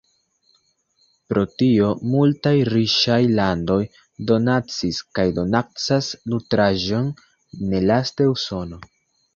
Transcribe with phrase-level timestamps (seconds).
[1.33, 3.79] Pro tio multaj riĉaj landoj
[4.33, 7.17] donacis kaj donacas nutraĵon,
[7.77, 8.87] nelaste Usono.